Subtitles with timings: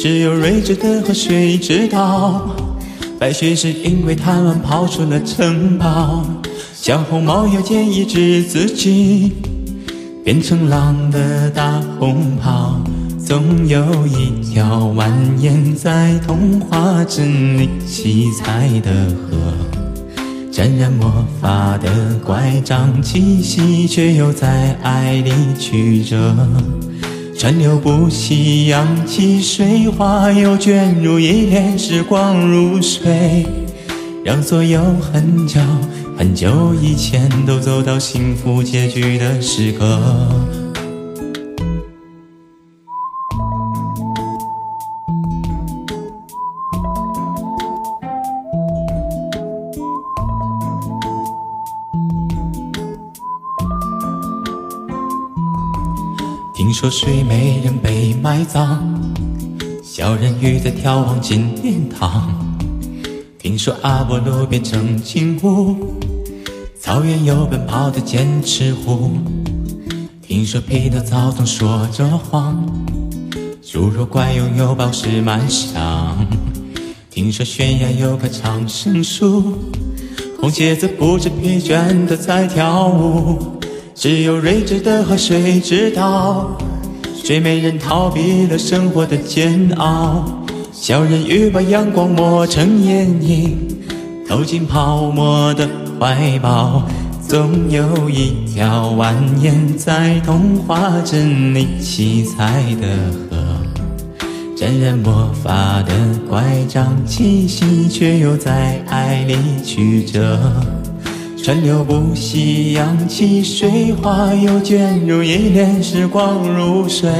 [0.00, 2.54] 只有睿智的河水知道，
[3.18, 6.24] 白雪是因为贪玩跑出了城堡。
[6.72, 9.32] 小红帽要建议治自己，
[10.24, 12.80] 变成狼的大红袍。
[13.26, 18.90] 总有一条蜿蜒在童话镇里七彩的
[19.28, 19.36] 河，
[20.52, 26.36] 沾染魔法的乖张气息，却又在爱里曲折。
[27.38, 33.46] 川流不息，扬起水花，又卷入一帘时光如水，
[34.24, 35.60] 让所有很久
[36.18, 40.00] 很久以前都走到幸福结局的时刻。
[56.58, 58.80] 听说睡美人被埋葬，
[59.80, 62.28] 小人鱼在眺望金殿堂。
[63.38, 65.94] 听说阿波罗变成金乌，
[66.76, 69.12] 草原有奔跑的剑齿虎。
[70.20, 72.66] 听说匹诺曹总说着谎，
[73.62, 76.26] 侏儒怪拥有宝石满箱。
[77.08, 79.56] 听说悬崖有棵长生树，
[80.40, 83.57] 红鞋子不知疲倦的在跳舞。
[84.00, 86.56] 只有睿智的河水知道，
[87.24, 90.24] 睡美人逃避了生活的煎熬。
[90.70, 93.58] 小人鱼把阳光磨成眼影，
[94.28, 96.84] 投进泡沫的怀抱。
[97.26, 102.86] 总有一条蜿蜒在童话镇里七彩的
[103.28, 103.36] 河，
[104.56, 105.92] 沾染魔法的
[106.30, 110.38] 乖张气息，却又在爱里曲折。
[111.48, 117.10] 川流不息，扬起水花，又卷入一帘时光如水，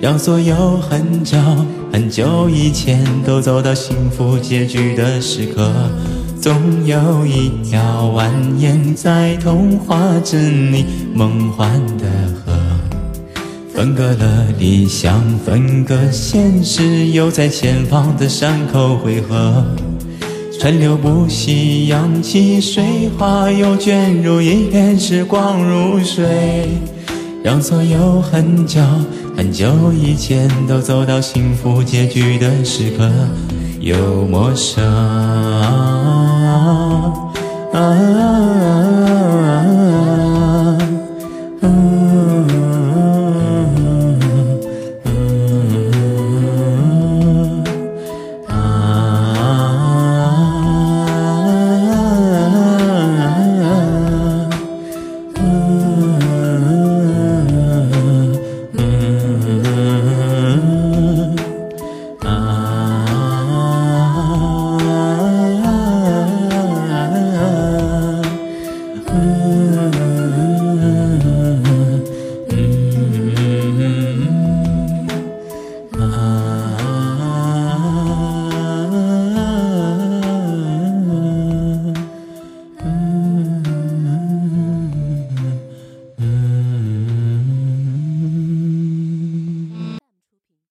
[0.00, 1.36] 让所有很久
[1.92, 5.70] 很久以前都走到幸福结局的时刻。
[6.40, 12.06] 总有一条蜿蜒在童话镇里梦幻的
[12.42, 12.54] 河，
[13.74, 19.62] 分割了理想，分割现实，又在前方的山口汇合。
[20.60, 26.68] 川流不息，扬起水花，又卷入一片时光如水，
[27.42, 28.78] 让所有很久
[29.34, 33.10] 很久以前都走到幸福结局的时刻，
[33.80, 34.84] 又陌生。
[35.64, 35.64] 啊
[37.72, 38.49] 啊啊